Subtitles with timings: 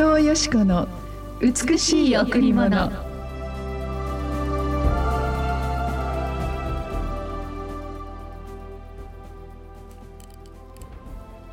[0.00, 0.88] 藤よし子の
[1.40, 2.90] 美しい贈り物。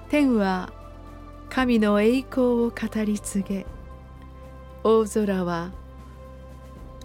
[0.07, 0.71] 天は
[1.49, 3.65] 神の栄光を語り継げ。
[4.81, 5.71] 大空は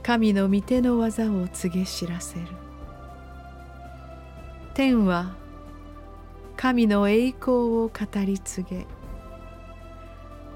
[0.05, 2.47] 神の御手の技を告げ知らせる。
[4.75, 5.35] 天は
[6.57, 7.91] 神の栄光を語
[8.25, 8.87] り継げ。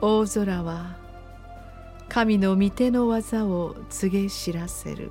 [0.01, 0.97] 大空は
[2.09, 5.11] 神の御手の技を告げ知らせる。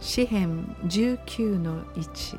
[0.00, 2.38] 詩編19の1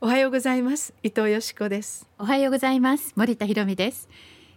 [0.00, 0.94] おはようございます。
[1.02, 2.08] 伊藤よしこです。
[2.18, 3.12] おはようございます。
[3.16, 4.08] 森田博美です。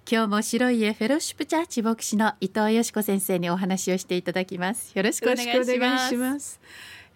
[0.10, 4.92] 今日も白い家フェロシップチャーチ牧師の伊藤よしこ先生にお話をしていただきます。
[4.96, 6.60] よろしくお願いします。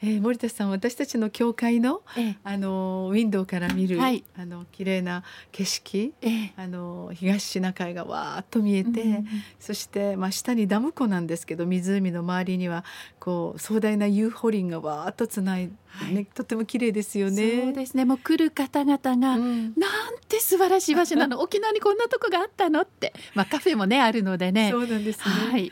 [0.03, 5.23] えー、森田さん私たちの教会の、ええ、あのウィンドウから見る、はい、あの綺麗な
[5.53, 9.27] 景色、え、あの東シナ海がわーっと見えて、うんうん、
[9.61, 12.83] そしてまあ下にダム湖なんですけど湖の周りには
[13.19, 15.73] こう壮大な遊歩林がわーっとつないで、
[16.07, 17.61] ね、はい、とても綺麗ですよね。
[17.61, 18.03] そうですね。
[18.03, 24.69] もう来る方々が、うん、なんて素晴らしい場所なの 沖縄にこんなとこがあったのって、まあ、カフェもねあるのでね。
[24.69, 25.71] そうなんですね、はい。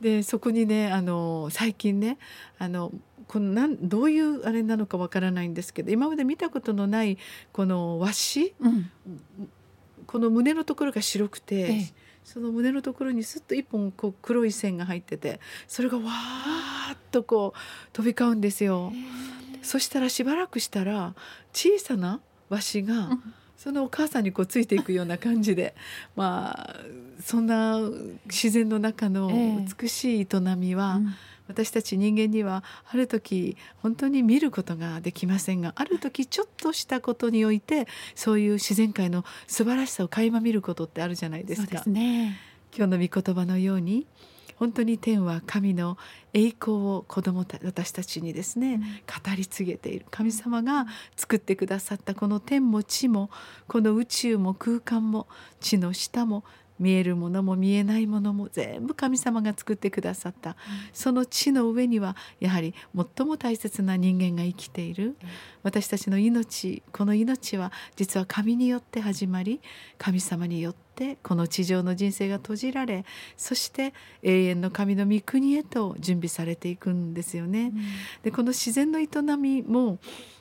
[0.00, 2.18] でそこにねあの最近ね
[2.58, 2.92] あの
[3.30, 7.16] このなんどういうあれなのかわからないんですけど今まで見たことのない
[7.52, 8.90] この和紙、うん、
[10.04, 11.92] この胸のところが白くて、ええ、
[12.24, 17.58] その胸のところにすっと一本こう黒い線が入っててそれがわーっとこう
[17.92, 18.92] 飛び交うんですよ。
[19.62, 21.14] そしたらしばらくしたら
[21.52, 25.76] 小さな和紙が、うん、そのお母さんにこうついていくような感じで
[26.16, 26.76] まあ
[27.22, 27.78] そんな
[28.26, 29.30] 自然の中の
[29.78, 31.14] 美しい営みは、ええうん
[31.50, 41.82] 私たち人間にはある時本当に見ることができませんがある時ちょっとしたことにおいてそういう自然界の素晴らしさを垣間見ることってあるじゃないですか。
[41.82, 42.38] すね、
[42.76, 44.06] 今日の御言葉のように
[44.60, 45.96] 本当に天は神の
[46.34, 50.04] 栄光を子供た私たちにですね、語り継げている。
[50.10, 50.86] 神様が
[51.16, 53.30] 作ってくださったこの天も地も
[53.66, 55.26] この宇宙も空間も
[55.60, 56.44] 地の下も
[56.80, 60.56] 見えるものも見えないものも全部神様が作ってくださった、うん、
[60.92, 62.74] その地の上にはやはり
[63.16, 65.16] 最も大切な人間が生きている、うん、
[65.62, 69.60] 私たちの命この命は実は神によって始まり
[69.98, 70.89] 神様によって
[71.22, 73.04] この地上の人生が閉じられ
[73.36, 77.72] そして永遠の神の御国へと準備されていくんですよね。
[77.74, 77.82] うん、
[78.22, 79.98] でこの自然の営みも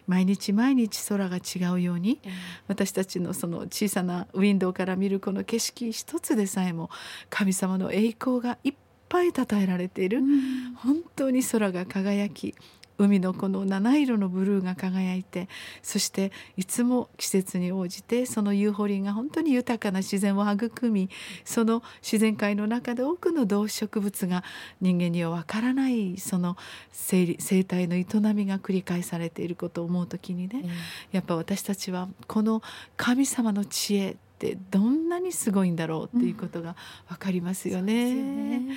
[0.08, 2.20] 毎日毎日空が違うように、
[2.68, 6.90] 私たちのその小さなウィンドウから見るこの景色一つでさえも
[7.30, 8.74] 神様の栄光がいっ
[9.08, 12.56] ぱい称えられている、うん、本当に空が輝き
[13.00, 15.48] 海のこの七色のブルーが輝いて
[15.82, 21.10] そしていつも季節に応じてそのユーフォリンが本当に豊かな自然を育み
[21.46, 24.44] その自然界の中で多くの動植物が
[24.82, 26.58] 人間にはわからないその
[26.92, 30.70] 生生態の営みが繰り返されていることを思う時にね、うん、
[31.12, 32.62] やっぱ私たちはこの
[32.98, 36.76] 神様の知恵ってどんなにすごいんだろうっていうことが
[37.08, 38.12] 分かりますよね。
[38.12, 38.70] うん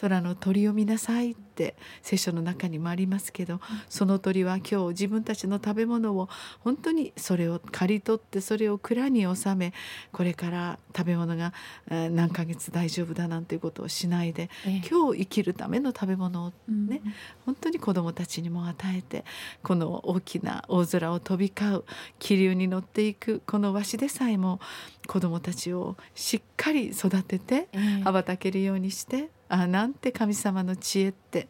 [0.00, 6.28] 空の鳥を見なさいって聖書の中にもありますけどその鳥は今日自分たちの食べ物を
[6.60, 9.72] 本当にそれを刈り取ってそれを蔵に収め
[10.12, 11.52] これから食べ物が
[11.88, 14.50] 何ヶ月大丈夫だなんていうことをしないで、
[14.88, 17.00] 今日生きるための食べ物をね、
[17.44, 19.24] 本当に子どもたちにも与えて
[19.62, 21.84] この大きな大空を飛び交う
[22.18, 24.60] 気流に乗っていくこのわしでさえも
[25.06, 27.68] 子どもたちをしっかり育てて
[28.04, 31.48] 羽ばたけるようにしてあなんて神様の知恵って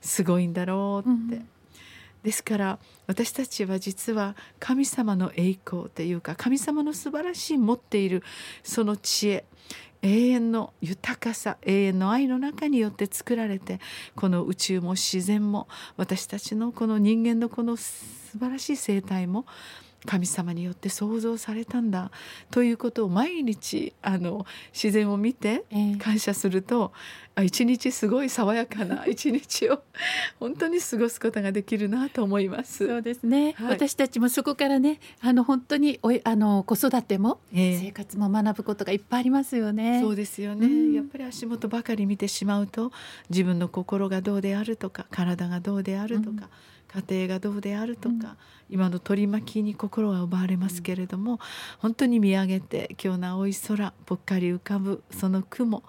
[0.00, 1.36] すごいんだろうって。
[1.36, 1.48] うん、
[2.22, 8.22] ですから私たちは実は神様の栄光というか神様の素晴らしい持っている
[8.62, 9.44] その知恵
[10.02, 13.80] 永遠の豊かさ永遠の愛の中によって作られて
[14.14, 19.44] この宇宙も自然も私たちのこの人間のこの素晴らしい生態も
[20.06, 22.10] 神様によって創造されたんだ。
[22.50, 25.64] ということを毎日あの自然を見て
[25.98, 26.92] 感謝すると、
[27.36, 29.82] えー、一日すごい爽やかな 一日を
[30.38, 32.86] 本当に過ごすことができるなと思います。
[32.86, 40.00] そうですね、はい、私たちもそこからねあの本当におあの子育ても、えー、生活も学ぶことがいっぱいありますよね。
[40.00, 42.92] そうですよね、うん、やっぱり足元ばかり見てしまうと
[43.30, 46.42] 自分の心がどうであるとか体がどうであるとか、うん。
[46.88, 48.18] 家庭がどうであるとか、うん、
[48.70, 51.40] 今の取り巻きに心が奪われますけれども、
[51.78, 55.82] 本当に見上げて今日の青い空ぽっかり浮かぶその雲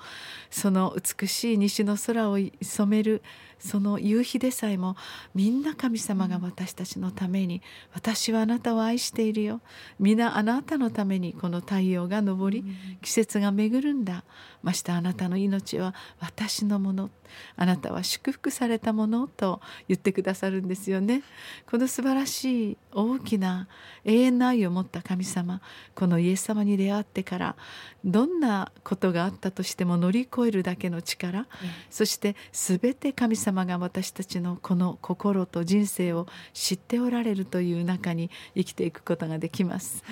[0.50, 3.22] その美しい西の空を染める
[3.60, 4.96] その夕日でさえも
[5.36, 7.62] みんな神様が私たちのために
[7.94, 9.62] 「私はあなたを愛しているよ」
[10.00, 12.64] 皆あなたのためにこの太陽が昇り
[13.02, 14.24] 季節が巡るんだ。
[14.62, 17.10] ましてあなたの命は私のもの。
[17.56, 21.22] あなたは祝福されたものと言ってくださるんですよね。
[21.70, 23.68] この素晴らしい大きな
[24.06, 25.62] 永遠の愛を持った神様
[25.96, 27.56] このイエス様に出会ってから
[28.04, 31.46] どんなことがあったとしても乗り越えるだけの力、うん、
[31.90, 40.04] そして全て神様が私たちのこの心と人生を知っておられるという中に生きていくことができます。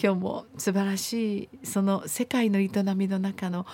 [0.00, 3.66] 今日も素晴らしいその世界の営みの中の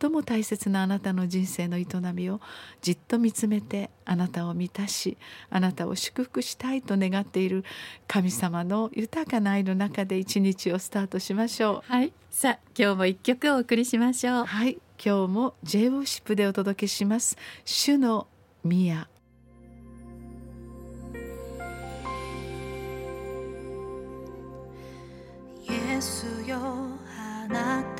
[0.00, 2.40] 最も大切なあなたの人生の営みを
[2.80, 5.16] じっと見つめてあなたを満たし
[5.50, 7.63] あなたを祝福したいと願っている
[8.06, 11.92] 神様の豊かな愛の中で一日をスタートしましょう。
[11.92, 14.44] はい、さあ今日も一曲お送りしましょう。
[14.44, 17.36] はい、今日も J ウォシップでお届けします。
[17.64, 18.26] 主の
[18.62, 19.08] 宮
[25.66, 27.93] イエスよあなた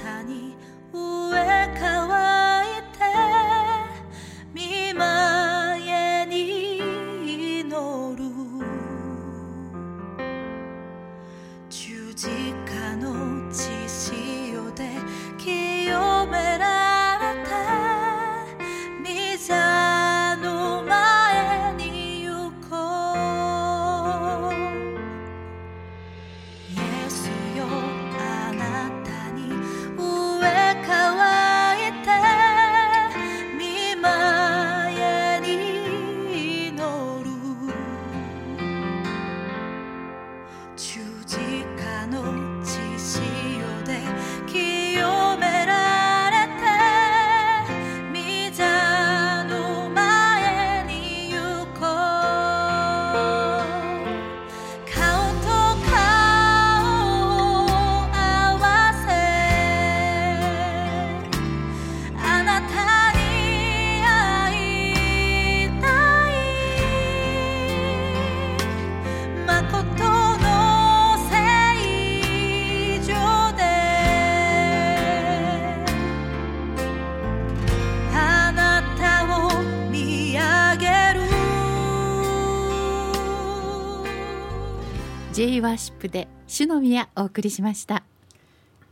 [85.34, 88.04] J ワーシップで主の宮お送りしました。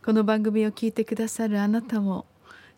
[0.04, 2.26] この番組を聞いてくださるあなたも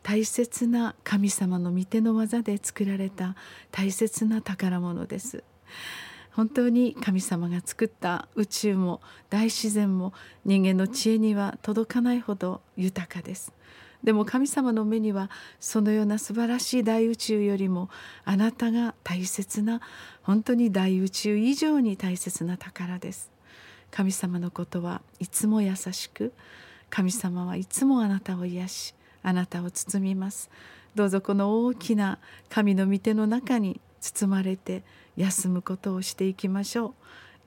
[0.03, 3.37] 大切な神様の御手の技で作られた
[3.71, 5.43] 大切な宝物です。
[6.33, 9.01] 本当に神様が作った宇宙も
[9.31, 10.13] 大自然も
[10.45, 13.55] 人間の知恵には届かないほど豊かです。
[14.03, 17.89] でも神様の目にはそのような素晴らしい大宇宙よりも
[18.27, 19.81] あなたが大切な
[20.23, 23.33] 本当に大宇宙以上に大切な宝です。
[23.95, 26.33] 神様のことはいつも優しく
[26.91, 30.51] 神様はいつもあなたを癒しあなたを包みます。
[30.97, 32.19] どうぞこの大きな
[32.49, 34.83] 神の御手の中に包まれて
[35.17, 36.95] 休むことをしていきましょう。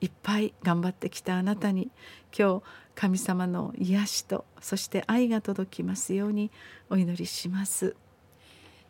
[0.00, 1.90] いっぱい頑張ってきたあなたに
[2.36, 2.62] 今日
[2.94, 6.50] 神様の癒しとそして愛が届きますように
[6.88, 7.94] お祈りします。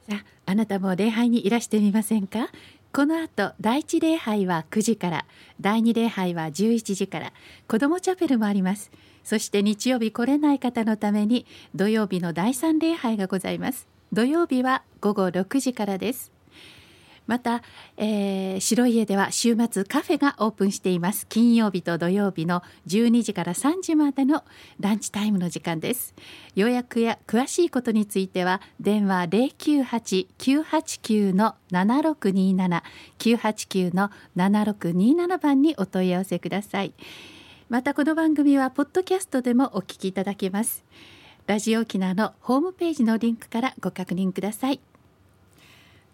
[0.09, 2.49] さああなたも礼拝にいらしてみませんか？
[2.93, 5.27] この後第一礼拝は9時から
[5.61, 7.33] 第二礼拝は11時から
[7.69, 8.91] 子どもチャペルもあります。
[9.25, 13.87] そして日曜日来れない方のために土曜日の第三礼拝がございます。
[14.13, 16.38] 土曜日は午後6時からです。
[17.29, 17.63] また、
[17.99, 21.27] えー白い家では週末カフェがオープンしています。
[21.29, 24.45] 金曜日と土曜日の12時から3時までの
[24.81, 26.15] ランチタイムの時間です。
[26.55, 32.83] 予約や詳しいことについては電話098-989の7627
[33.19, 36.95] 989の7627番にお問い合わせください。
[37.69, 40.83] またこの番組はポッドキャストでもお聞きいただけます。
[41.47, 44.81] ラジオ沖縄のホームページのリンクからご確認ください。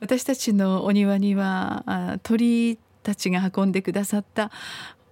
[0.05, 4.51] 私たちのお庭にはあ鳥たちが運んでくださった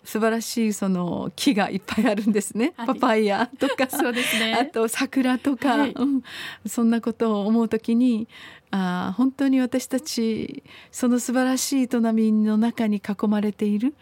[0.04, 2.86] 素晴らしいその木がいっぱいあるんですね、はい。
[2.88, 4.52] パパイヤとかそうですね。
[4.54, 5.92] あと桜とか、はい。
[5.92, 6.22] うん、
[6.66, 8.28] そんなことを思うときに
[8.70, 13.94] あ本当に私たちその素晴らしい営みの中に囲まれている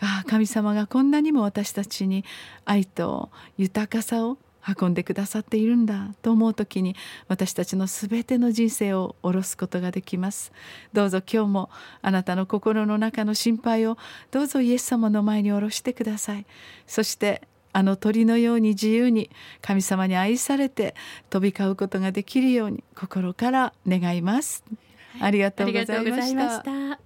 [0.00, 2.24] あ神様がこんなにも私たちに
[2.64, 6.96] 愛と豊かさを運んでくださっているんだと思う時に
[7.28, 10.52] 私たちのすべての人生を下ろすことができます。
[10.92, 11.70] どうぞ今日も
[12.02, 13.98] あなたの心の中の心配を
[14.30, 16.46] どうぞイエス様の前に下ろしてください。
[16.86, 17.42] そして
[17.72, 19.30] あの鳥のように自由に
[19.60, 20.94] 神様に愛されて
[21.28, 24.64] 飛び交うことができるように心から願います。
[25.20, 26.62] ありがとうございました。
[26.62, 27.03] た